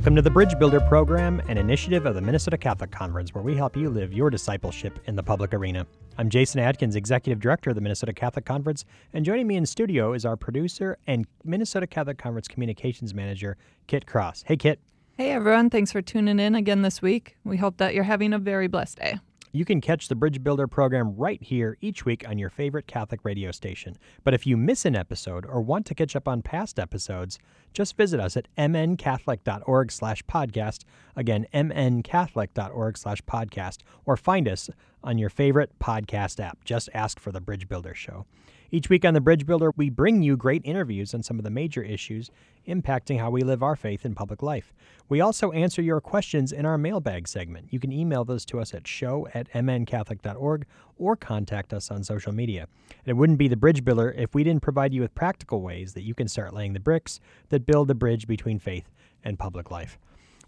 [0.00, 3.54] Welcome to the Bridge Builder Program, an initiative of the Minnesota Catholic Conference where we
[3.54, 5.86] help you live your discipleship in the public arena.
[6.16, 10.14] I'm Jason Adkins, Executive Director of the Minnesota Catholic Conference, and joining me in studio
[10.14, 14.44] is our producer and Minnesota Catholic Conference Communications Manager, Kit Cross.
[14.46, 14.80] Hey, Kit.
[15.18, 15.68] Hey, everyone.
[15.68, 17.36] Thanks for tuning in again this week.
[17.44, 19.18] We hope that you're having a very blessed day.
[19.52, 23.20] You can catch the Bridge Builder program right here each week on your favorite Catholic
[23.24, 23.98] radio station.
[24.22, 27.38] But if you miss an episode or want to catch up on past episodes,
[27.72, 30.84] just visit us at mncatholic.org slash podcast.
[31.16, 34.70] Again, mncatholic.org slash podcast, or find us
[35.02, 36.62] on your favorite podcast app.
[36.64, 38.26] Just ask for the Bridge Builder Show.
[38.72, 41.50] Each week on The Bridge Builder, we bring you great interviews on some of the
[41.50, 42.30] major issues
[42.68, 44.72] impacting how we live our faith in public life.
[45.08, 47.72] We also answer your questions in our mailbag segment.
[47.72, 50.66] You can email those to us at show at mncatholic.org
[50.98, 52.68] or contact us on social media.
[52.90, 55.94] And it wouldn't be The Bridge Builder if we didn't provide you with practical ways
[55.94, 58.88] that you can start laying the bricks that build the bridge between faith
[59.24, 59.98] and public life.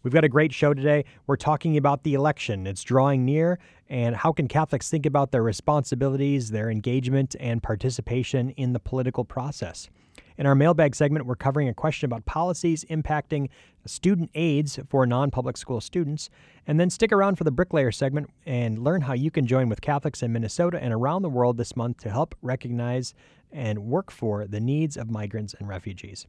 [0.02, 1.04] We've got a great show today.
[1.28, 2.66] We're talking about the election.
[2.66, 8.50] It's drawing near, and how can Catholics think about their responsibilities, their engagement, and participation
[8.50, 9.88] in the political process?
[10.36, 13.48] In our mailbag segment, we're covering a question about policies impacting
[13.86, 16.30] student aids for non public school students.
[16.66, 19.80] And then stick around for the bricklayer segment and learn how you can join with
[19.80, 23.14] Catholics in Minnesota and around the world this month to help recognize
[23.52, 26.26] and work for the needs of migrants and refugees.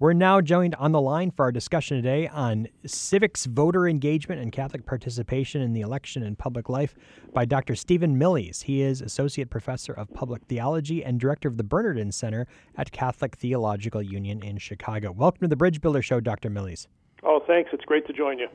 [0.00, 4.52] We're now joined on the line for our discussion today on civics, voter engagement, and
[4.52, 6.94] Catholic participation in the election and public life
[7.34, 7.74] by Dr.
[7.74, 8.62] Steven Millies.
[8.62, 12.46] He is Associate Professor of Public Theology and Director of the Bernardin Center
[12.76, 15.10] at Catholic Theological Union in Chicago.
[15.10, 16.48] Welcome to the Bridge Builder Show, Dr.
[16.48, 16.86] Millies.
[17.24, 17.70] Oh, thanks.
[17.72, 18.46] It's great to join you.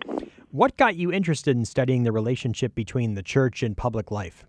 [0.52, 4.46] What got you interested in studying the relationship between the church and public life?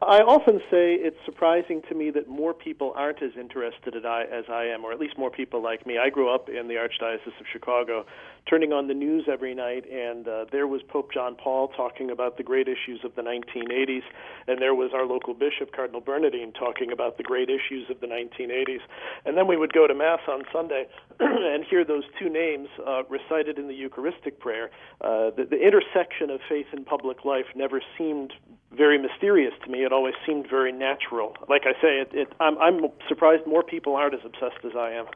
[0.00, 4.64] I often say it's surprising to me that more people aren't as interested as I
[4.72, 5.98] am, or at least more people like me.
[5.98, 8.06] I grew up in the Archdiocese of Chicago,
[8.48, 12.36] turning on the news every night, and uh, there was Pope John Paul talking about
[12.36, 14.02] the great issues of the 1980s,
[14.46, 18.06] and there was our local bishop, Cardinal Bernardin, talking about the great issues of the
[18.06, 18.80] 1980s.
[19.24, 20.86] And then we would go to Mass on Sunday
[21.20, 24.70] and hear those two names uh, recited in the Eucharistic prayer.
[25.00, 28.32] Uh, the, the intersection of faith and public life never seemed
[28.76, 29.84] very mysterious to me.
[29.84, 31.34] It always seemed very natural.
[31.48, 34.92] Like I say, it, it, I'm, I'm surprised more people aren't as obsessed as I
[34.92, 35.06] am.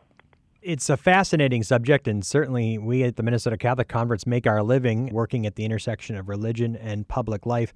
[0.63, 5.09] It's a fascinating subject, and certainly we at the Minnesota Catholic Conference make our living
[5.13, 7.75] working at the intersection of religion and public life.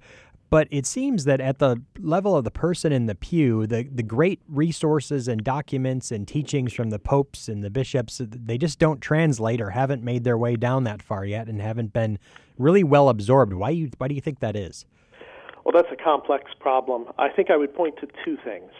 [0.49, 4.03] But it seems that at the level of the person in the pew, the, the
[4.03, 9.01] great resources and documents and teachings from the popes and the bishops, they just don't
[9.01, 12.17] translate or haven't made their way down that far yet and haven't been
[12.57, 13.53] really well absorbed.
[13.53, 14.85] Why, you, why do you think that is?
[15.65, 17.07] Well, that's a complex problem.
[17.17, 18.71] I think I would point to two things.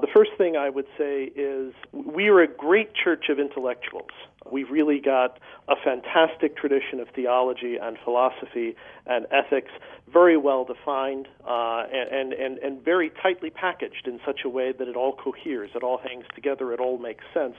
[0.00, 4.10] The first thing I would say is we are a great church of intellectuals.
[4.50, 5.38] We've really got
[5.68, 8.76] a fantastic tradition of theology and philosophy
[9.06, 9.70] and ethics,
[10.12, 14.88] very well defined uh, and, and, and very tightly packaged in such a way that
[14.88, 17.54] it all coheres, it all hangs together, it all makes sense.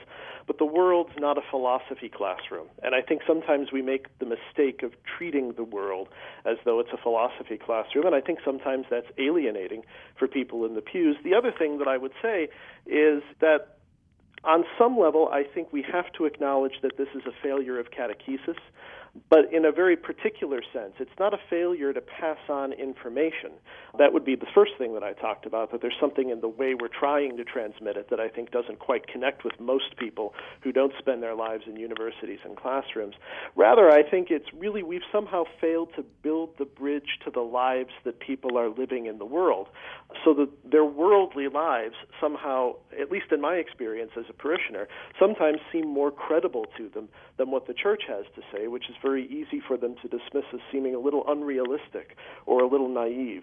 [0.46, 2.66] But the world's not a philosophy classroom.
[2.82, 6.08] And I think sometimes we make the mistake of treating the world
[6.44, 8.06] as though it's a philosophy classroom.
[8.06, 9.82] And I think sometimes that's alienating
[10.18, 11.16] for people in the pews.
[11.24, 12.48] The other thing that I would say
[12.86, 13.73] is that
[14.44, 17.86] on some level, I think we have to acknowledge that this is a failure of
[17.90, 18.58] catechesis.
[19.30, 23.52] But in a very particular sense, it's not a failure to pass on information.
[23.96, 26.48] That would be the first thing that I talked about, that there's something in the
[26.48, 30.34] way we're trying to transmit it that I think doesn't quite connect with most people
[30.62, 33.14] who don't spend their lives in universities and classrooms.
[33.54, 37.90] Rather, I think it's really we've somehow failed to build the bridge to the lives
[38.04, 39.68] that people are living in the world.
[40.24, 44.88] So that their worldly lives somehow, at least in my experience as a parishioner,
[45.20, 48.96] sometimes seem more credible to them than what the church has to say, which is
[49.02, 53.42] very easy for them to dismiss as seeming a little unrealistic or a little naive.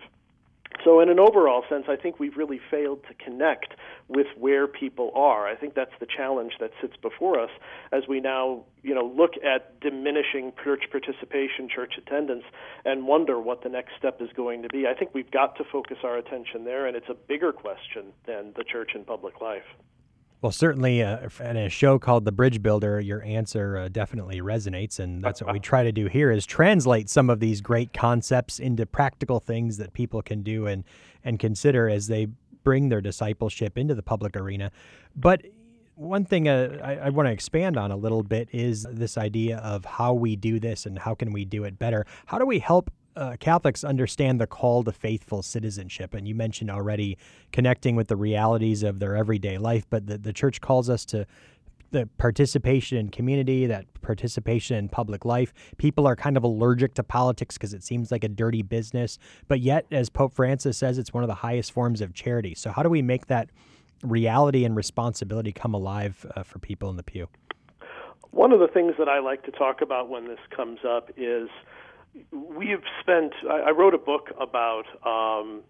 [0.83, 3.75] So, in an overall sense, I think we've really failed to connect
[4.07, 5.47] with where people are.
[5.47, 7.49] I think that's the challenge that sits before us
[7.91, 12.45] as we now, you know, look at diminishing church participation, church attendance,
[12.85, 14.87] and wonder what the next step is going to be.
[14.87, 18.53] I think we've got to focus our attention there, and it's a bigger question than
[18.55, 19.67] the church in public life.
[20.41, 24.99] Well, certainly, uh, in a show called The Bridge Builder, your answer uh, definitely resonates,
[24.99, 28.57] and that's what we try to do here: is translate some of these great concepts
[28.57, 30.83] into practical things that people can do and
[31.23, 32.27] and consider as they
[32.63, 34.71] bring their discipleship into the public arena.
[35.15, 35.45] But
[35.93, 39.57] one thing uh, I, I want to expand on a little bit is this idea
[39.59, 42.07] of how we do this and how can we do it better.
[42.25, 46.13] How do we help uh, Catholics understand the call to faithful citizenship.
[46.13, 47.17] And you mentioned already
[47.51, 51.25] connecting with the realities of their everyday life, but the, the church calls us to
[51.91, 55.53] the participation in community, that participation in public life.
[55.77, 59.17] People are kind of allergic to politics because it seems like a dirty business.
[59.47, 62.55] But yet, as Pope Francis says, it's one of the highest forms of charity.
[62.55, 63.49] So, how do we make that
[64.03, 67.27] reality and responsibility come alive uh, for people in the pew?
[68.31, 71.49] One of the things that I like to talk about when this comes up is
[72.31, 75.61] we've spent, I, wrote a book about um,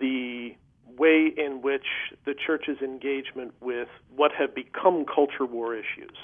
[0.00, 0.56] the
[0.98, 1.86] way in which
[2.24, 6.16] the church's engagement with what have become culture war issues.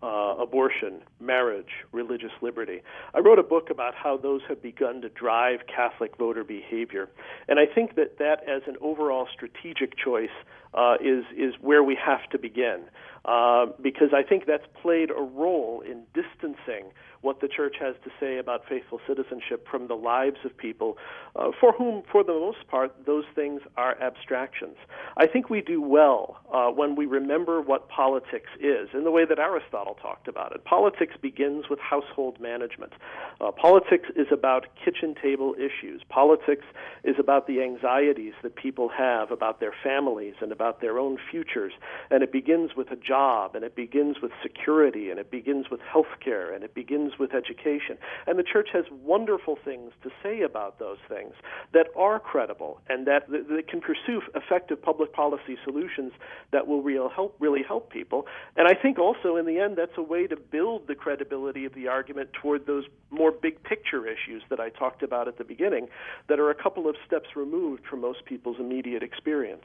[0.00, 2.82] Uh, abortion, marriage, religious liberty.
[3.14, 7.08] I wrote a book about how those have begun to drive Catholic voter behavior,
[7.48, 10.30] and I think that that, as an overall strategic choice,
[10.72, 12.84] uh, is is where we have to begin,
[13.28, 18.10] uh, because I think that's played a role in distancing what the church has to
[18.20, 20.96] say about faithful citizenship from the lives of people
[21.36, 24.76] uh, for whom, for the most part, those things are abstractions.
[25.16, 29.24] I think we do well uh, when we remember what politics is in the way
[29.24, 30.64] that Aristotle talked about it.
[30.64, 32.92] Politics begins with household management.
[33.40, 36.02] Uh, politics is about kitchen table issues.
[36.08, 36.64] Politics
[37.04, 41.72] is about the anxieties that people have about their families and about their own futures.
[42.10, 43.17] And it begins with a job,
[43.54, 47.18] and it begins with security, and it begins with health care, and it begins begins
[47.18, 47.98] with education.
[48.26, 51.34] And the church has wonderful things to say about those things
[51.72, 56.12] that are credible and that, that can pursue effective public policy solutions
[56.52, 58.26] that will real help, really help people.
[58.56, 61.74] And I think also, in the end, that's a way to build the credibility of
[61.74, 65.88] the argument toward those more big picture issues that I talked about at the beginning
[66.28, 69.64] that are a couple of steps removed from most people's immediate experience.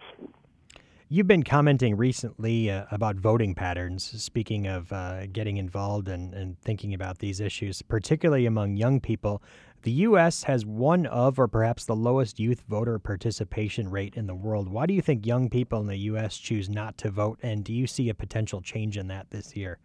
[1.13, 6.59] You've been commenting recently uh, about voting patterns, speaking of uh, getting involved and, and
[6.61, 9.43] thinking about these issues, particularly among young people.
[9.83, 10.41] The U.S.
[10.45, 14.69] has one of, or perhaps the lowest youth voter participation rate in the world.
[14.69, 16.35] Why do you think young people in the U.S.
[16.35, 19.77] choose not to vote, and do you see a potential change in that this year?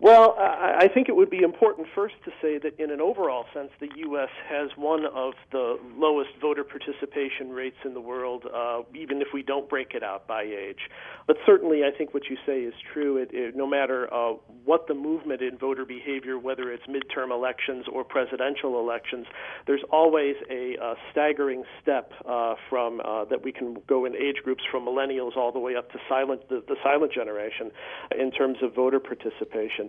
[0.00, 3.70] Well, I think it would be important first to say that in an overall sense,
[3.78, 4.30] the U.S.
[4.48, 9.42] has one of the lowest voter participation rates in the world, uh, even if we
[9.42, 10.90] don't break it out by age.
[11.26, 13.16] But certainly, I think what you say is true.
[13.16, 14.32] It, it, no matter uh,
[14.64, 19.26] what the movement in voter behavior, whether it's midterm elections or presidential elections,
[19.68, 24.42] there's always a, a staggering step uh, from uh, that we can go in age
[24.42, 27.70] groups from millennials all the way up to silent the, the silent generation
[28.18, 29.81] in terms of voter participation.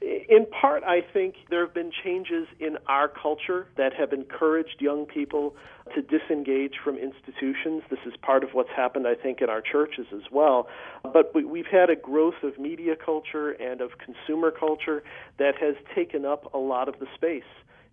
[0.00, 5.06] In part, I think there have been changes in our culture that have encouraged young
[5.06, 5.54] people
[5.94, 7.82] to disengage from institutions.
[7.90, 10.68] This is part of what's happened, I think, in our churches as well.
[11.02, 15.02] But we've had a growth of media culture and of consumer culture
[15.38, 17.42] that has taken up a lot of the space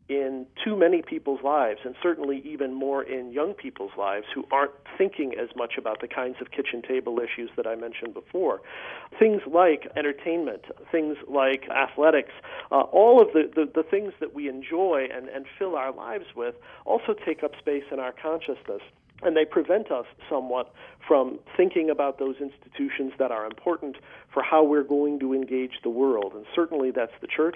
[0.10, 4.72] in too many people's lives, and certainly even more in young people's lives who aren't
[4.98, 8.62] thinking as much about the kinds of kitchen table issues that I mentioned before.
[9.20, 12.32] Things like entertainment, things like athletics,
[12.72, 16.26] uh, all of the, the, the things that we enjoy and, and fill our lives
[16.36, 16.56] with
[16.86, 18.82] also take up space in our consciousness
[19.24, 20.72] and they prevent us somewhat
[21.08, 23.98] from thinking about those institutions that are important
[24.38, 26.34] for how we're going to engage the world.
[26.36, 27.56] And certainly that's the church,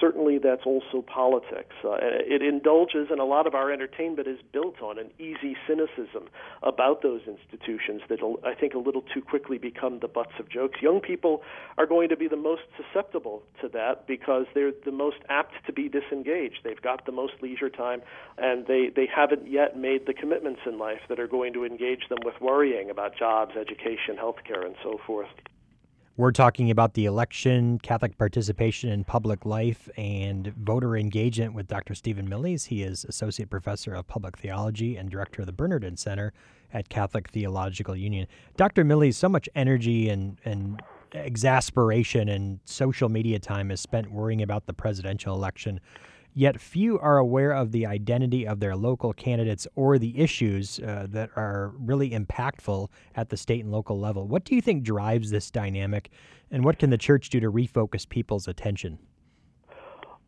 [0.00, 1.74] certainly that's also politics.
[1.84, 6.28] Uh, it indulges, and a lot of our entertainment is built on an easy cynicism
[6.62, 10.80] about those institutions that I think a little too quickly become the butts of jokes.
[10.80, 11.42] Young people
[11.76, 15.72] are going to be the most susceptible to that because they're the most apt to
[15.72, 16.60] be disengaged.
[16.62, 18.02] They've got the most leisure time,
[18.38, 22.08] and they, they haven't yet made the commitments in life that are going to engage
[22.08, 25.26] them with worrying about jobs, education, healthcare, and so forth.
[26.20, 31.94] We're talking about the election, Catholic participation in public life, and voter engagement with Dr.
[31.94, 32.66] Steven Millies.
[32.66, 36.34] He is Associate Professor of Public Theology and Director of the Bernardin Center
[36.74, 38.26] at Catholic Theological Union.
[38.58, 38.84] Dr.
[38.84, 40.82] Millies, so much energy and, and
[41.14, 45.80] exasperation and social media time is spent worrying about the presidential election
[46.34, 51.06] yet few are aware of the identity of their local candidates or the issues uh,
[51.10, 54.26] that are really impactful at the state and local level.
[54.26, 56.10] What do you think drives this dynamic,
[56.50, 58.98] and what can the church do to refocus people's attention?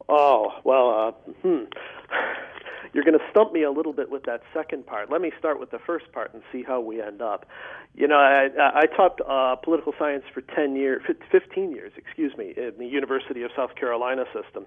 [0.09, 1.65] Oh, well, uh, hmm
[2.93, 5.11] you're going to stump me a little bit with that second part.
[5.11, 7.47] Let me start with the first part and see how we end up.
[7.95, 12.55] You know, I, I taught uh, political science for 10 years, 15 years, excuse me,
[12.57, 14.67] in the University of South Carolina system.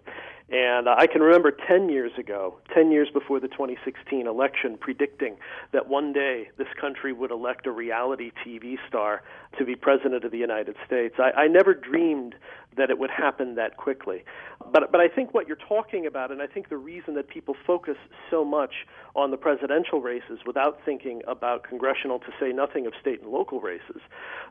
[0.50, 5.38] And uh, I can remember 10 years ago, 10 years before the 2016 election, predicting
[5.72, 9.24] that one day this country would elect a reality TV star
[9.58, 11.16] to be president of the United States.
[11.18, 12.36] I, I never dreamed
[12.78, 14.24] that it would happen that quickly.
[14.72, 17.56] But but I think what you're talking about, and I think the reason that people
[17.66, 17.98] focus
[18.30, 23.22] so much on the presidential races without thinking about congressional, to say nothing of state
[23.22, 24.02] and local races.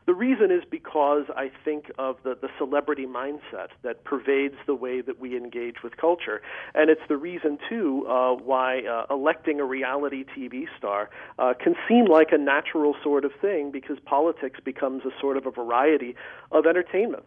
[0.05, 5.01] The reason is because I think of the, the celebrity mindset that pervades the way
[5.01, 6.41] that we engage with culture.
[6.73, 11.75] And it's the reason, too, uh, why uh, electing a reality TV star uh, can
[11.87, 16.15] seem like a natural sort of thing because politics becomes a sort of a variety
[16.51, 17.23] of entertainment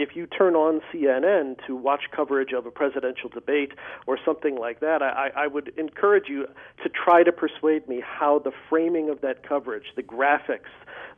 [0.00, 3.72] if you turn on CNN to watch coverage of a presidential debate
[4.06, 6.46] or something like that, I, I would encourage you
[6.82, 10.70] to try to persuade me how the framing of that coverage, the graphics,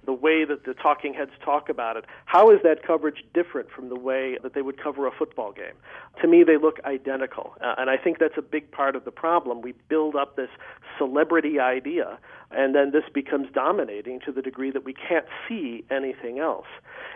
[0.04, 3.88] the way that the talking heads talk about it, how is that coverage different from
[3.88, 5.74] the way that they would cover a football game?
[6.20, 7.54] To me, they look identical.
[7.60, 9.62] Uh, and I think that's a big part of the problem.
[9.62, 10.50] We build up this
[10.98, 12.18] celebrity idea,
[12.50, 16.66] and then this becomes dominating to the degree that we can't see anything else.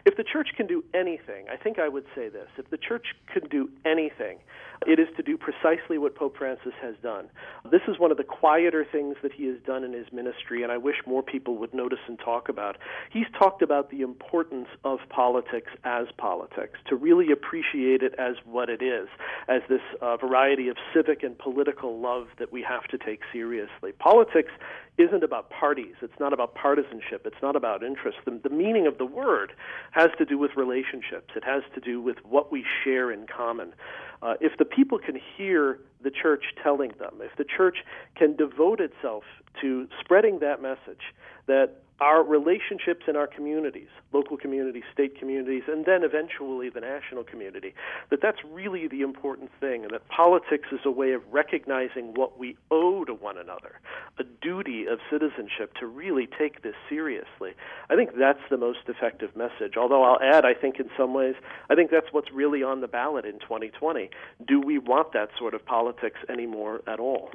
[0.05, 2.49] If the church can do anything, think I would say this.
[2.57, 4.39] If the church could do anything,
[4.87, 7.29] it is to do precisely what Pope Francis has done.
[7.71, 10.71] This is one of the quieter things that he has done in his ministry, and
[10.71, 12.77] I wish more people would notice and talk about.
[13.11, 18.69] He's talked about the importance of politics as politics, to really appreciate it as what
[18.69, 19.09] it is,
[19.49, 23.93] as this uh, variety of civic and political love that we have to take seriously.
[23.99, 24.51] Politics
[24.99, 25.95] isn't about parties.
[26.01, 27.27] It's not about partisanship.
[27.27, 28.19] It's not about interest.
[28.25, 29.53] The, the, meaning of the word
[29.91, 31.35] has to do with relationships.
[31.37, 33.75] It has to do with what we share in common.
[34.23, 37.79] Uh, if the people can hear the church telling them, if the church
[38.15, 39.25] can devote itself
[39.61, 41.13] to spreading that message,
[41.47, 47.25] that our relationships in our communities, local communities, state communities, and then eventually the national
[47.25, 47.75] community,
[48.11, 52.39] that that's really the important thing, and that politics is a way of recognizing what
[52.39, 53.81] we owe to one another,
[54.19, 57.53] a duty of citizenship to really take this seriously.
[57.89, 59.77] I think that's the most effective message.
[59.77, 61.35] Although I'll add, I think in some ways,
[61.71, 64.11] I think that's what's really on the ballot in 2020.
[64.47, 67.31] Do we want that sort of politics anymore at all?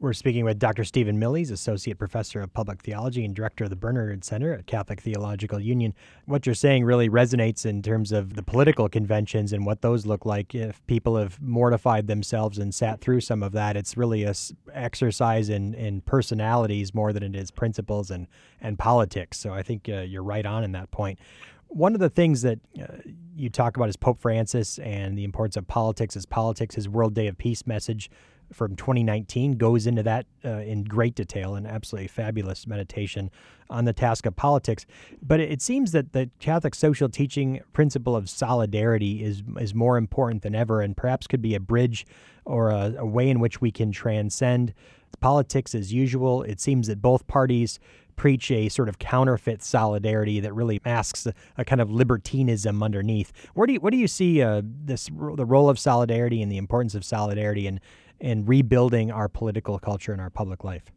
[0.00, 0.84] We're speaking with Dr.
[0.84, 5.00] Steven Millies, Associate Professor of Public Theology and Director of the Bernard Center at Catholic
[5.00, 5.92] Theological Union.
[6.24, 10.24] What you're saying really resonates in terms of the political conventions and what those look
[10.24, 10.54] like.
[10.54, 14.34] If people have mortified themselves and sat through some of that, it's really a
[14.72, 18.28] exercise in, in personalities more than it is principles and,
[18.60, 19.40] and politics.
[19.40, 21.18] So I think uh, you're right on in that point.
[21.66, 22.86] One of the things that uh,
[23.34, 27.14] you talk about is Pope Francis and the importance of politics as politics, his World
[27.14, 28.08] Day of Peace message
[28.52, 33.30] from 2019 goes into that uh, in great detail and absolutely fabulous meditation
[33.70, 34.86] on the task of politics.
[35.22, 40.42] But it seems that the Catholic social teaching principle of solidarity is is more important
[40.42, 42.06] than ever, and perhaps could be a bridge
[42.44, 44.72] or a, a way in which we can transcend
[45.20, 46.42] politics as usual.
[46.42, 47.78] It seems that both parties
[48.18, 53.32] preach a sort of counterfeit solidarity that really masks a, a, kind of libertinism underneath.
[53.54, 56.58] Where do you, where do you see uh, this the role of solidarity and the
[56.58, 57.80] importance of solidarity in
[58.20, 60.90] in rebuilding our political culture and our public life?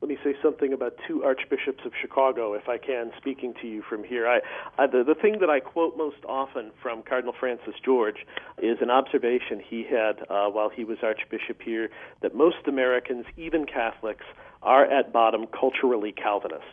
[0.00, 3.82] Let me say something about two archbishops of Chicago, if I can, speaking to you
[3.82, 4.28] from here.
[4.28, 4.38] I,
[4.78, 8.24] I, the, the thing that I quote most often from Cardinal Francis George
[8.62, 11.90] is an observation he had uh, while he was archbishop here
[12.22, 14.24] that most Americans, even Catholics,
[14.62, 16.64] are at bottom culturally Calvinist.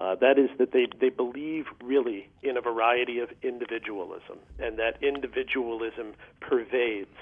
[0.00, 5.00] Uh, that is, that they, they believe really in a variety of individualism, and that
[5.00, 7.14] individualism pervades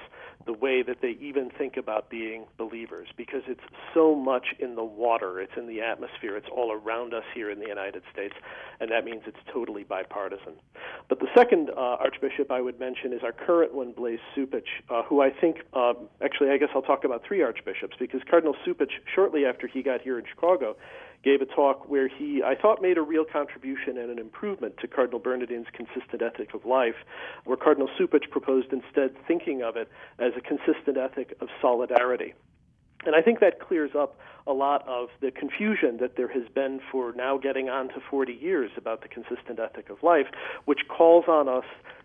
[0.47, 3.63] the way that they even think about being believers because it's
[3.95, 7.59] so much in the water, it's in the atmosphere, it's all around us here in
[7.59, 8.35] the United States,
[8.81, 10.55] and that means it's totally bipartisan.
[11.09, 15.03] But the second uh, archbishop I would mention is our current one, Blase Cupich, uh,
[15.03, 18.93] who I think, uh, actually, I guess I'll talk about three archbishops because Cardinal Cupich,
[19.15, 20.77] shortly after he got here in Chicago,
[21.23, 24.89] gave a talk where he, I thought, made a real contribution and an improvement to
[24.89, 26.97] Cardinal Bernardin's consistent ethic of life,
[27.45, 29.89] where Cardinal Cupich proposed instead thinking of it
[30.19, 32.35] as a consistent ethic of solidarity.
[33.05, 36.81] And I think that clears up a lot of the confusion that there has been
[36.91, 40.27] for now getting on to 40 years about the consistent ethic of life,
[40.65, 41.65] which calls on us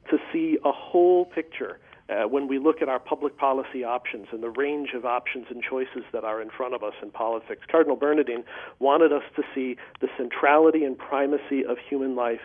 [0.10, 1.80] to see a whole picture
[2.10, 5.62] uh, when we look at our public policy options and the range of options and
[5.64, 7.62] choices that are in front of us in politics.
[7.70, 8.44] Cardinal Bernardin
[8.80, 12.42] wanted us to see the centrality and primacy of human life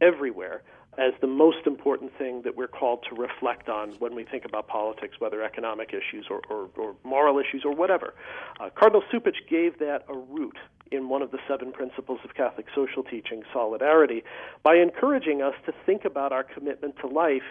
[0.00, 0.62] everywhere
[0.98, 4.66] as the most important thing that we're called to reflect on when we think about
[4.66, 8.14] politics, whether economic issues or, or, or moral issues or whatever.
[8.60, 10.56] Uh, Cardinal Cupich gave that a root
[10.92, 14.22] in one of the seven principles of Catholic social teaching, solidarity,
[14.62, 17.42] by encouraging us to think about our commitment to life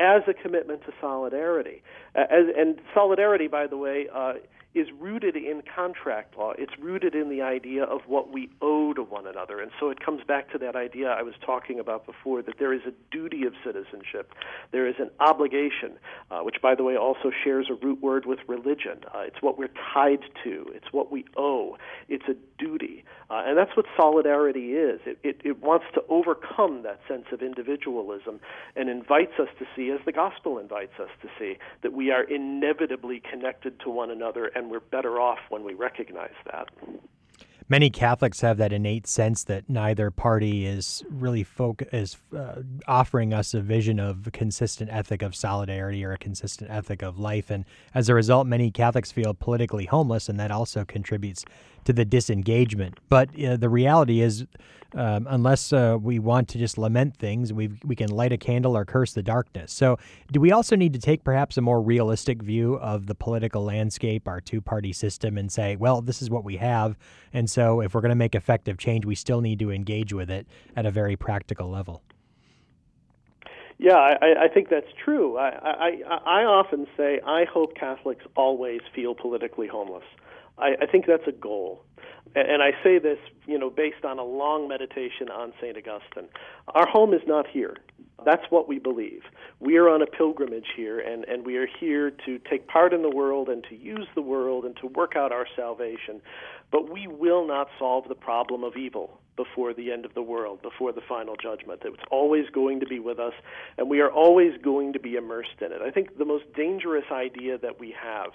[0.00, 1.82] as a commitment to solidarity.
[2.14, 4.34] As, and solidarity, by the way, uh,
[4.72, 6.52] is rooted in contract law.
[6.56, 9.60] It's rooted in the idea of what we owe to one another.
[9.60, 12.72] And so it comes back to that idea I was talking about before that there
[12.72, 14.32] is a duty of citizenship.
[14.70, 15.98] There is an obligation,
[16.30, 19.00] uh, which, by the way, also shares a root word with religion.
[19.12, 21.76] Uh, it's what we're tied to, it's what we owe,
[22.08, 23.04] it's a duty.
[23.28, 25.00] Uh, and that's what solidarity is.
[25.06, 28.40] It, it, it wants to overcome that sense of individualism
[28.74, 32.24] and invites us to see, as the gospel invites us to see, that we are
[32.24, 36.68] inevitably connected to one another and we're better off when we recognize that.
[37.70, 43.32] Many Catholics have that innate sense that neither party is really folk is uh, offering
[43.32, 47.48] us a vision of a consistent ethic of solidarity or a consistent ethic of life,
[47.48, 51.44] and as a result, many Catholics feel politically homeless, and that also contributes
[51.84, 52.98] to the disengagement.
[53.08, 54.46] But uh, the reality is,
[54.94, 58.76] um, unless uh, we want to just lament things, we we can light a candle
[58.76, 59.72] or curse the darkness.
[59.72, 59.96] So,
[60.32, 64.26] do we also need to take perhaps a more realistic view of the political landscape,
[64.26, 66.98] our two-party system, and say, well, this is what we have,
[67.32, 70.30] and so if we're going to make effective change, we still need to engage with
[70.30, 72.02] it at a very practical level.
[73.78, 75.38] Yeah, I, I think that's true.
[75.38, 75.90] I, I,
[76.26, 80.04] I often say I hope Catholics always feel politically homeless.
[80.58, 81.82] I, I think that's a goal.
[82.34, 85.76] And I say this, you know, based on a long meditation on St.
[85.76, 86.28] Augustine.
[86.68, 87.76] Our home is not here.
[88.24, 89.22] That's what we believe.
[89.58, 93.02] We are on a pilgrimage here, and, and we are here to take part in
[93.02, 96.20] the world and to use the world and to work out our salvation.
[96.70, 100.60] But we will not solve the problem of evil before the end of the world,
[100.62, 101.80] before the final judgment.
[101.84, 103.32] It's always going to be with us,
[103.78, 105.80] and we are always going to be immersed in it.
[105.82, 108.32] I think the most dangerous idea that we have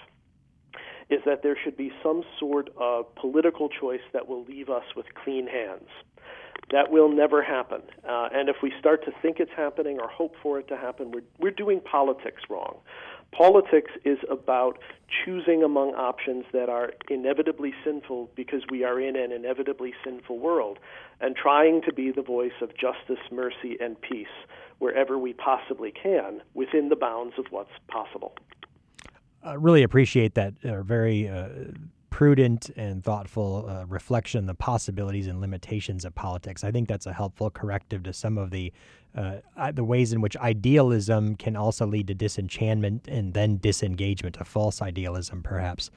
[1.09, 5.05] is that there should be some sort of political choice that will leave us with
[5.13, 5.89] clean hands.
[6.71, 7.81] That will never happen.
[8.09, 11.11] Uh, and if we start to think it's happening or hope for it to happen,
[11.11, 12.77] we're, we're doing politics wrong.
[13.35, 14.79] Politics is about
[15.25, 20.79] choosing among options that are inevitably sinful because we are in an inevitably sinful world
[21.19, 24.27] and trying to be the voice of justice, mercy, and peace
[24.79, 28.35] wherever we possibly can within the bounds of what's possible.
[29.45, 31.49] Uh, really appreciate that uh, very uh,
[32.15, 36.63] prudent and thoughtful uh, reflection on the possibilities and limitations of politics.
[36.63, 38.71] I think that's a helpful corrective to some of the
[39.15, 39.41] uh,
[39.73, 44.81] the ways in which idealism can also lead to disenchantment and then disengagement, a false
[44.81, 45.91] idealism, perhaps.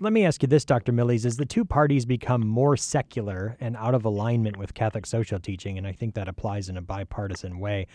[0.00, 0.90] Let me ask you this, Dr.
[0.90, 5.38] Millies: As the two parties become more secular and out of alignment with Catholic social
[5.38, 7.86] teaching, and I think that applies in a bipartisan way,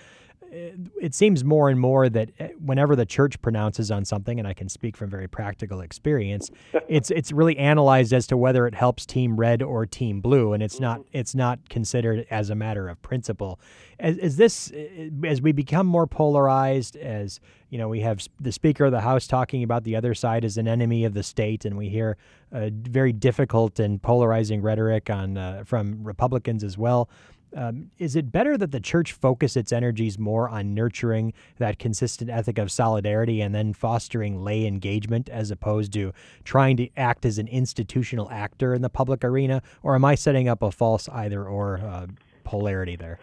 [0.52, 4.54] it seems more and more that eh, whenever the church pronounces on something, and I
[4.54, 6.50] can speak from very practical experience,
[6.88, 10.64] it's it's really analyzed as to whether it helps Team Red or Team Blue, and
[10.64, 11.18] it's not mm-hmm.
[11.18, 13.60] it's not considered as a matter of principle.
[14.00, 18.52] As, as this eh, as we become more polarized, as you know, we have the
[18.52, 21.66] Speaker of the House talking about the other side as an enemy of the state,
[21.66, 22.18] and we hear
[22.52, 27.10] uh, very difficult and polarizing rhetoric on uh, from Republicans as well.
[27.56, 32.30] Um, is it better that the church focus its energies more on nurturing that consistent
[32.30, 37.38] ethic of solidarity and then fostering lay engagement as opposed to trying to act as
[37.38, 39.62] an institutional actor in the public arena?
[39.82, 42.08] Or am I setting up a false either or uh,
[42.44, 43.20] polarity there?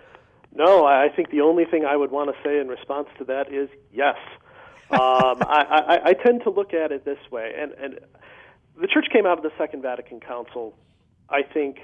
[0.54, 3.52] No, I think the only thing I would want to say in response to that
[3.52, 4.16] is yes.
[4.90, 8.00] um, I, I, I tend to look at it this way, and, and
[8.80, 10.74] the church came out of the Second Vatican Council,
[11.28, 11.78] I think,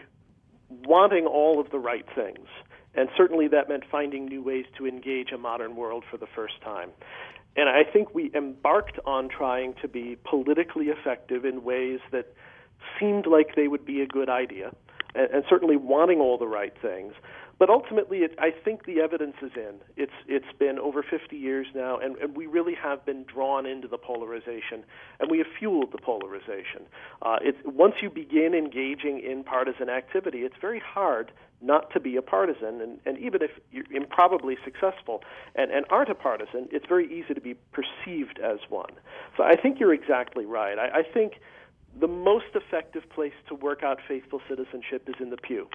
[0.85, 2.47] wanting all of the right things.
[2.95, 6.61] And certainly that meant finding new ways to engage a modern world for the first
[6.63, 6.91] time.
[7.57, 12.33] And I think we embarked on trying to be politically effective in ways that
[12.99, 14.73] seemed like they would be a good idea,
[15.15, 17.13] and, certainly wanting all the right things.
[17.61, 19.75] But ultimately, it, I think the evidence is in.
[19.95, 23.87] It's it's been over 50 years now, and, and we really have been drawn into
[23.87, 24.83] the polarization,
[25.21, 26.87] and we have fueled the polarization.
[27.21, 32.17] Uh, it's once you begin engaging in partisan activity, it's very hard not to be
[32.17, 35.23] a partisan, and, and even if you're improbably successful
[35.55, 38.93] and, and aren't a partisan, it's very easy to be perceived as one.
[39.37, 40.79] So I think you're exactly right.
[40.79, 41.35] I, I think
[41.99, 45.69] the most effective place to work out faithful citizenship is in the pew.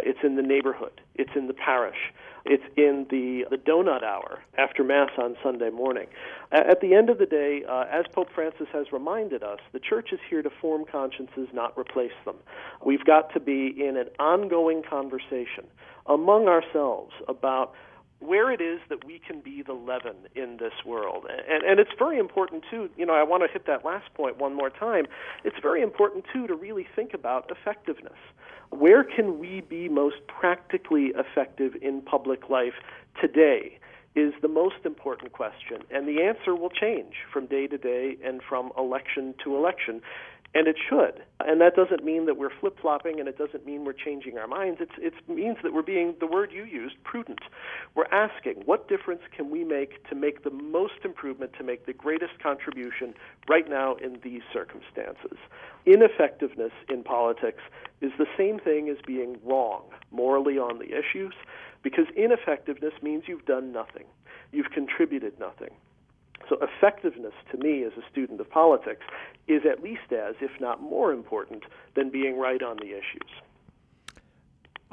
[0.00, 1.00] It's in the neighborhood.
[1.14, 2.12] It's in the parish.
[2.44, 6.06] It's in the, the donut hour after Mass on Sunday morning.
[6.52, 10.08] At the end of the day, uh, as Pope Francis has reminded us, the church
[10.12, 12.36] is here to form consciences, not replace them.
[12.84, 15.64] We've got to be in an ongoing conversation
[16.06, 17.74] among ourselves about
[18.20, 21.26] where it is that we can be the leaven in this world.
[21.48, 24.38] And, and it's very important, too, you know, I want to hit that last point
[24.38, 25.06] one more time.
[25.42, 28.18] It's very important, too, to really think about effectiveness.
[28.70, 32.74] Where can we be most practically effective in public life
[33.20, 33.78] today?
[34.16, 35.82] Is the most important question.
[35.92, 40.02] And the answer will change from day to day and from election to election.
[40.52, 41.22] And it should.
[41.46, 44.48] And that doesn't mean that we're flip flopping, and it doesn't mean we're changing our
[44.48, 44.80] minds.
[44.80, 47.40] It's, it means that we're being the word you used, prudent.
[47.94, 51.92] We're asking, what difference can we make to make the most improvement, to make the
[51.92, 53.14] greatest contribution
[53.48, 55.38] right now in these circumstances?
[55.86, 57.62] Ineffectiveness in politics
[58.00, 61.34] is the same thing as being wrong morally on the issues,
[61.82, 64.04] because ineffectiveness means you've done nothing,
[64.52, 65.70] you've contributed nothing.
[66.48, 69.02] So, effectiveness to me as a student of politics
[69.46, 73.30] is at least as, if not more important, than being right on the issues.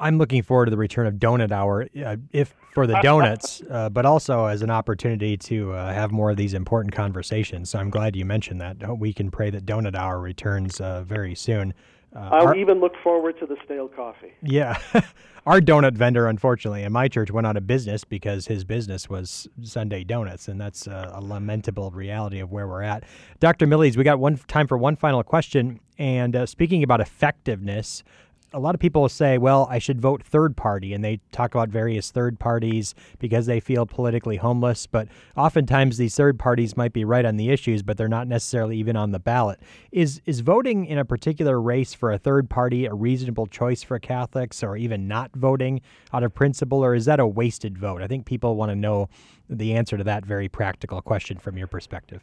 [0.00, 3.88] I'm looking forward to the return of Donut Hour, uh, if for the donuts, uh,
[3.88, 7.70] but also as an opportunity to uh, have more of these important conversations.
[7.70, 8.98] So I'm glad you mentioned that.
[8.98, 11.74] We can pray that Donut Hour returns uh, very soon.
[12.14, 14.32] Uh, I'll our, even look forward to the stale coffee.
[14.42, 14.78] Yeah.
[15.46, 19.46] our donut vendor, unfortunately, in my church went out of business because his business was
[19.62, 23.04] Sunday donuts, and that's a, a lamentable reality of where we're at.
[23.40, 23.66] Dr.
[23.66, 25.80] Millies, we got one time for one final question.
[25.98, 28.04] And uh, speaking about effectiveness,
[28.52, 31.68] a lot of people say, well, I should vote third party, and they talk about
[31.68, 34.86] various third parties because they feel politically homeless.
[34.86, 38.78] But oftentimes, these third parties might be right on the issues, but they're not necessarily
[38.78, 39.60] even on the ballot.
[39.92, 43.98] Is is voting in a particular race for a third party a reasonable choice for
[43.98, 45.82] Catholics, or even not voting
[46.12, 48.02] out of principle, or is that a wasted vote?
[48.02, 49.08] I think people want to know
[49.50, 52.22] the answer to that very practical question from your perspective.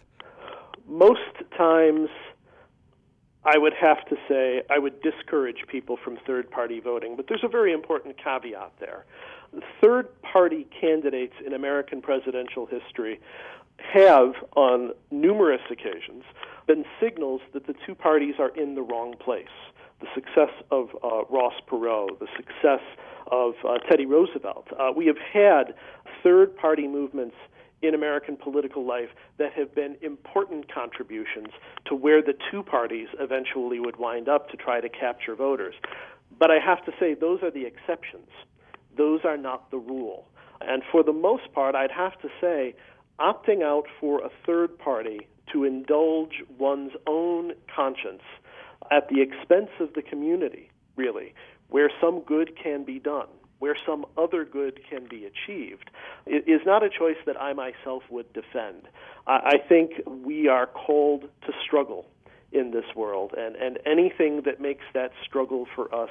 [0.87, 1.19] Most
[1.57, 2.09] times
[3.45, 7.43] I would have to say I would discourage people from third party voting, but there's
[7.43, 9.05] a very important caveat there.
[9.81, 13.19] Third party candidates in American presidential history
[13.93, 16.23] have, on numerous occasions,
[16.65, 19.47] been signals that the two parties are in the wrong place.
[20.01, 22.81] The success of uh, Ross Perot, the success
[23.27, 24.67] of uh, Teddy Roosevelt.
[24.77, 25.75] Uh, we have had
[26.23, 27.35] third party movements
[27.81, 31.49] in American political life that have been important contributions
[31.85, 35.75] to where the two parties eventually would wind up to try to capture voters.
[36.39, 38.29] But I have to say, those are the exceptions.
[38.97, 40.27] Those are not the rule.
[40.61, 42.75] And for the most part, I'd have to say,
[43.19, 48.23] opting out for a third party to indulge one's own conscience
[48.91, 51.33] at the expense of the community, really,
[51.69, 53.27] where some good can be done
[53.59, 55.89] where some other good can be achieved
[56.25, 58.87] is not a choice that I myself would defend.
[59.27, 62.05] I think we are called to struggle
[62.51, 66.09] in this world, and, and anything that makes that struggle for us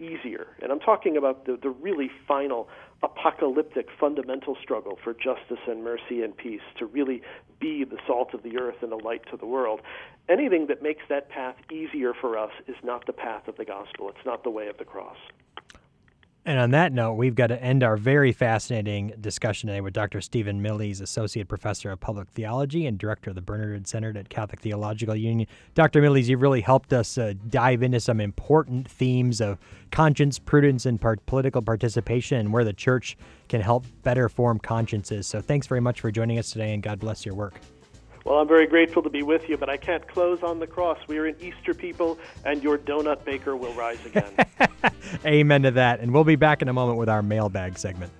[0.00, 0.48] easier.
[0.62, 2.68] And I'm talking about the, the really final
[3.02, 7.20] apocalyptic fundamental struggle for justice and mercy and peace to really
[7.60, 9.80] be the salt of the earth and a light to the world.
[10.28, 14.08] Anything that makes that path easier for us is not the path of the gospel.
[14.08, 15.16] It's not the way of the cross.
[16.44, 20.20] And on that note, we've got to end our very fascinating discussion today with Dr.
[20.20, 24.58] Steven Millies, Associate Professor of Public Theology and Director of the Bernardin Center at Catholic
[24.58, 25.46] Theological Union.
[25.74, 26.02] Dr.
[26.02, 29.58] Millies, you've really helped us uh, dive into some important themes of
[29.92, 33.16] conscience, prudence, and part- political participation and where the church
[33.48, 35.28] can help better form consciences.
[35.28, 37.60] So thanks very much for joining us today, and God bless your work.
[38.24, 40.98] Well, I'm very grateful to be with you, but I can't close on the cross.
[41.08, 44.32] We are an Easter people, and your donut baker will rise again.
[45.26, 46.00] Amen to that.
[46.00, 48.12] And we'll be back in a moment with our mailbag segment.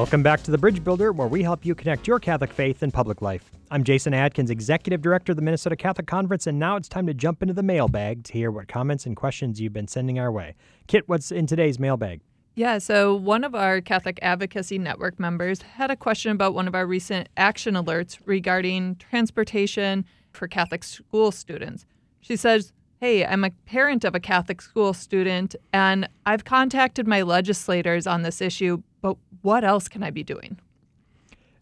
[0.00, 2.90] Welcome back to The Bridge Builder, where we help you connect your Catholic faith and
[2.90, 3.50] public life.
[3.70, 7.12] I'm Jason Adkins, Executive Director of the Minnesota Catholic Conference, and now it's time to
[7.12, 10.54] jump into the mailbag to hear what comments and questions you've been sending our way.
[10.86, 12.22] Kit, what's in today's mailbag?
[12.54, 16.74] Yeah, so one of our Catholic Advocacy Network members had a question about one of
[16.74, 21.84] our recent action alerts regarding transportation for Catholic school students.
[22.22, 27.20] She says, Hey, I'm a parent of a Catholic school student, and I've contacted my
[27.20, 30.58] legislators on this issue, but what else can I be doing?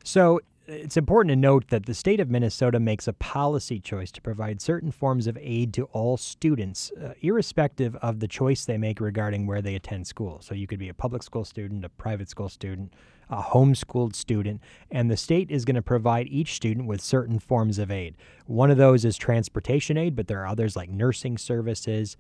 [0.05, 4.21] So it's important to note that the state of Minnesota makes a policy choice to
[4.21, 9.01] provide certain forms of aid to all students, uh, irrespective of the choice they make
[9.01, 10.41] regarding where they attend school.
[10.43, 12.93] So you could be a public school student, a private school student,
[13.31, 17.79] a homeschooled student, and the state is going to provide each student with certain forms
[17.79, 18.15] of aid.
[18.47, 22.17] One of those is transportation aid, but there are others like nursing services,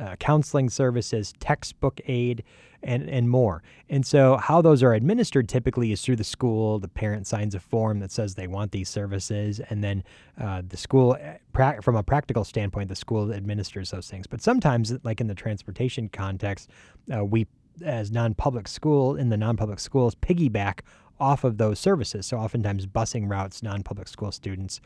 [0.00, 2.42] uh, counseling services, textbook aid,
[2.82, 3.62] and, and more.
[3.90, 6.78] And so, how those are administered typically is through the school.
[6.78, 10.02] The parent signs a form that says they want these services, and then
[10.40, 11.18] uh, the school,
[11.54, 14.26] uh, from a practical standpoint, the school administers those things.
[14.26, 16.70] But sometimes, like in the transportation context,
[17.14, 17.46] uh, we,
[17.84, 20.80] as non public school, in the non public schools, piggyback
[21.18, 22.24] off of those services.
[22.24, 24.80] So, oftentimes, busing routes non public school students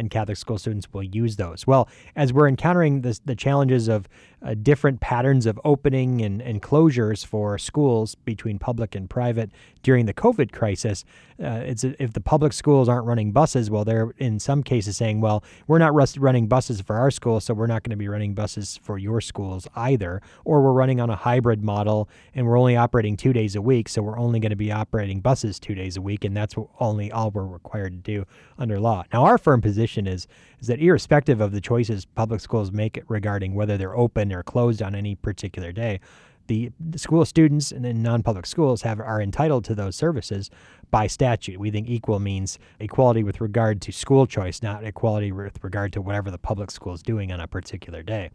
[0.00, 1.66] and Catholic school students will use those.
[1.66, 4.08] Well, as we're encountering this, the challenges of
[4.42, 9.50] uh, different patterns of opening and, and closures for schools between public and private
[9.82, 11.04] during the COVID crisis,
[11.42, 15.20] uh, it's if the public schools aren't running buses, well, they're in some cases saying,
[15.20, 18.34] well, we're not running buses for our school, so we're not going to be running
[18.34, 20.20] buses for your schools either.
[20.44, 23.88] Or we're running on a hybrid model and we're only operating two days a week,
[23.88, 27.10] so we're only going to be operating buses two days a week, and that's only
[27.10, 28.26] all we're required to do
[28.58, 29.04] under law.
[29.12, 30.26] Now, our firm position is
[30.60, 34.82] is that irrespective of the choices public schools make regarding whether they're open or closed
[34.82, 36.00] on any particular day,
[36.46, 40.50] the school students and in non-public schools have are entitled to those services
[40.90, 41.60] by statute.
[41.60, 46.00] We think equal means equality with regard to school choice, not equality with regard to
[46.00, 48.30] whatever the public school is doing on a particular day.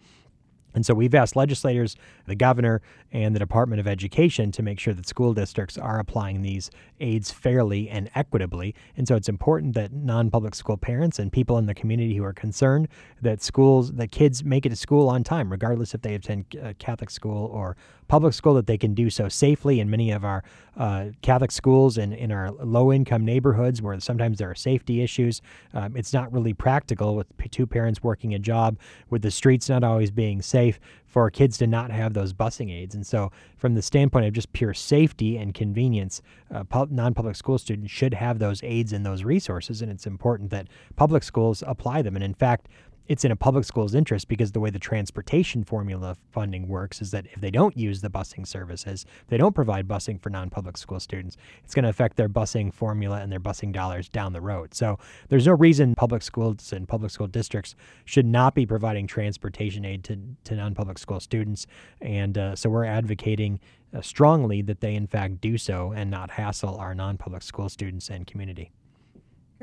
[0.75, 1.95] And so we've asked legislators,
[2.27, 6.41] the governor, and the Department of Education to make sure that school districts are applying
[6.41, 8.75] these aids fairly and equitably.
[8.97, 12.23] And so it's important that non public school parents and people in the community who
[12.23, 12.89] are concerned
[13.21, 16.73] that schools, that kids make it to school on time, regardless if they attend uh,
[16.77, 17.75] Catholic school or
[18.07, 19.79] public school, that they can do so safely.
[19.79, 20.43] In many of our
[20.77, 25.41] uh, Catholic schools and in our low income neighborhoods where sometimes there are safety issues,
[25.73, 28.77] um, it's not really practical with two parents working a job,
[29.09, 30.79] with the streets not always being safe
[31.15, 32.93] for kids to not have those busing aids.
[32.93, 36.21] And so, from the standpoint of just pure safety and convenience,
[36.53, 39.81] uh, non public school students should have those aids and those resources.
[39.81, 42.15] And it's important that public schools apply them.
[42.15, 42.67] And in fact,
[43.07, 47.11] it's in a public school's interest because the way the transportation formula funding works is
[47.11, 50.99] that if they don't use the busing services, they don't provide busing for non-public school
[50.99, 54.73] students, it's going to affect their busing formula and their busing dollars down the road.
[54.73, 54.97] So
[55.29, 60.03] there's no reason public schools and public school districts should not be providing transportation aid
[60.05, 61.67] to, to non-public school students.
[62.01, 63.59] And uh, so we're advocating
[63.93, 68.09] uh, strongly that they in fact do so and not hassle our non-public school students
[68.09, 68.71] and community.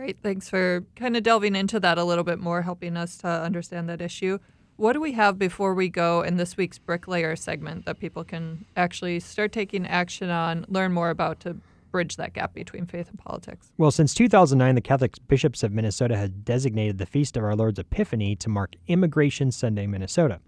[0.03, 0.19] Great.
[0.21, 3.89] Thanks for kind of delving into that a little bit more, helping us to understand
[3.89, 4.41] that issue.
[4.75, 8.65] What do we have before we go in this week's bricklayer segment that people can
[8.77, 11.57] actually start taking action on, learn more about to
[11.93, 13.71] bridge that gap between faith and politics?
[13.79, 17.79] Well, since 2009, the Catholic bishops of Minnesota have designated the Feast of Our Lord's
[17.79, 20.41] Epiphany to mark Immigration Sunday, Minnesota.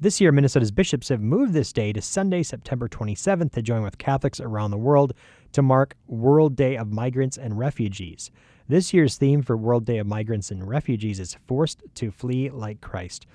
[0.00, 3.98] This year, Minnesota's bishops have moved this day to Sunday, September 27th, to join with
[3.98, 5.12] Catholics around the world
[5.52, 8.32] to mark World Day of Migrants and Refugees.
[8.70, 12.80] This year's theme for World Day of Migrants and Refugees is Forced to Flee Like
[12.80, 13.26] Christ.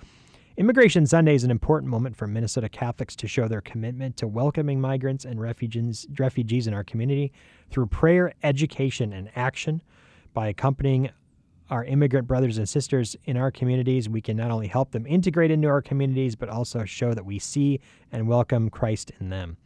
[0.55, 4.79] Immigration Sunday is an important moment for Minnesota Catholics to show their commitment to welcoming
[4.79, 7.33] migrants and refugees, refugees in our community
[7.69, 9.81] through prayer, education, and action.
[10.33, 11.09] By accompanying
[11.69, 15.51] our immigrant brothers and sisters in our communities, we can not only help them integrate
[15.51, 19.57] into our communities, but also show that we see and welcome Christ in them.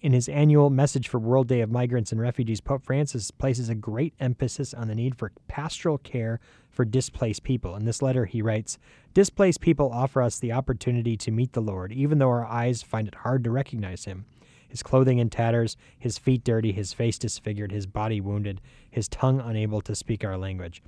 [0.00, 3.74] In his annual message for World Day of Migrants and Refugees, Pope Francis places a
[3.74, 6.38] great emphasis on the need for pastoral care
[6.70, 7.74] for displaced people.
[7.74, 8.78] In this letter, he writes
[9.12, 13.08] Displaced people offer us the opportunity to meet the Lord, even though our eyes find
[13.08, 14.24] it hard to recognize him.
[14.68, 19.40] His clothing in tatters, his feet dirty, his face disfigured, his body wounded, his tongue
[19.40, 20.80] unable to speak our language.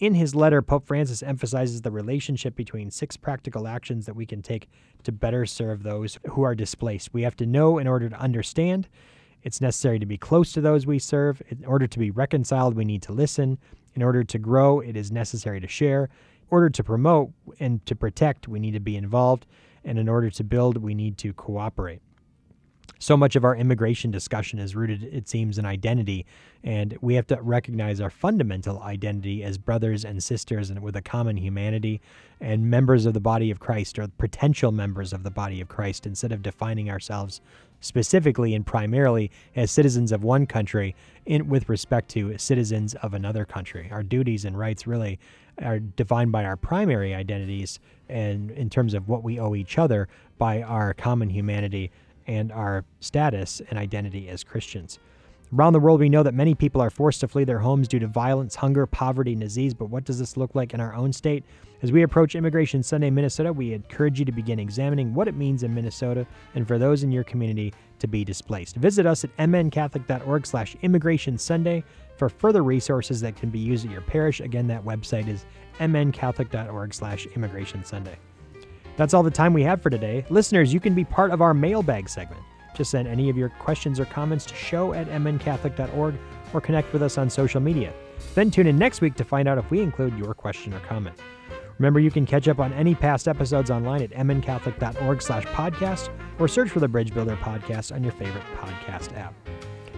[0.00, 4.42] In his letter, Pope Francis emphasizes the relationship between six practical actions that we can
[4.42, 4.68] take
[5.04, 7.14] to better serve those who are displaced.
[7.14, 8.88] We have to know in order to understand.
[9.44, 11.40] It's necessary to be close to those we serve.
[11.48, 13.58] In order to be reconciled, we need to listen.
[13.94, 16.04] In order to grow, it is necessary to share.
[16.04, 17.30] In order to promote
[17.60, 19.46] and to protect, we need to be involved.
[19.84, 22.02] And in order to build, we need to cooperate
[22.98, 26.26] so much of our immigration discussion is rooted, it seems, in identity.
[26.62, 31.02] And we have to recognize our fundamental identity as brothers and sisters and with a
[31.02, 32.00] common humanity
[32.40, 36.06] and members of the body of Christ or potential members of the body of Christ
[36.06, 37.40] instead of defining ourselves
[37.80, 43.44] specifically and primarily as citizens of one country in, with respect to citizens of another
[43.44, 43.88] country.
[43.90, 45.18] Our duties and rights really
[45.62, 47.78] are defined by our primary identities
[48.08, 51.90] and in terms of what we owe each other by our common humanity
[52.26, 54.98] and our status and identity as Christians.
[55.56, 58.00] Around the world, we know that many people are forced to flee their homes due
[58.00, 59.72] to violence, hunger, poverty, and disease.
[59.72, 61.44] But what does this look like in our own state?
[61.82, 65.36] As we approach Immigration Sunday in Minnesota, we encourage you to begin examining what it
[65.36, 68.76] means in Minnesota and for those in your community to be displaced.
[68.76, 71.84] Visit us at mncatholic.org slash immigration Sunday
[72.16, 74.40] for further resources that can be used at your parish.
[74.40, 75.44] Again, that website is
[75.78, 78.18] mncatholic.org slash immigration Sunday.
[78.96, 80.24] That's all the time we have for today.
[80.30, 82.42] Listeners, you can be part of our mailbag segment.
[82.74, 86.16] Just send any of your questions or comments to show at mncatholic.org
[86.52, 87.92] or connect with us on social media.
[88.34, 91.18] Then tune in next week to find out if we include your question or comment.
[91.78, 96.46] Remember, you can catch up on any past episodes online at mncatholic.org slash podcast or
[96.46, 99.34] search for the Bridge Builder podcast on your favorite podcast app.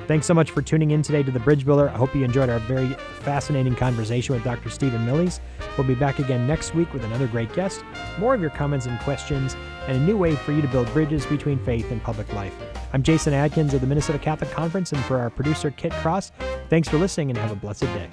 [0.06, 1.88] Thanks so much for tuning in today to The Bridge Builder.
[1.90, 4.70] I hope you enjoyed our very fascinating conversation with Dr.
[4.70, 5.40] Steven Millies.
[5.76, 7.84] We'll be back again next week with another great guest,
[8.18, 11.26] more of your comments and questions, and a new way for you to build bridges
[11.26, 12.54] between faith and public life.
[12.92, 16.32] I'm Jason Adkins of the Minnesota Catholic Conference, and for our producer, Kit Cross,
[16.70, 18.08] thanks for listening and have a blessed day.